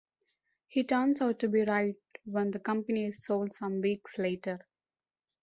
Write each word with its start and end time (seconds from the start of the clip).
He 0.65 0.83
turns 0.83 1.21
out 1.21 1.37
to 1.37 1.47
be 1.47 1.61
right 1.61 1.95
when 2.25 2.49
the 2.49 2.57
company 2.59 3.05
is 3.05 3.23
sold 3.23 3.53
some 3.53 3.81
weeks 3.81 4.17
later. 4.17 4.65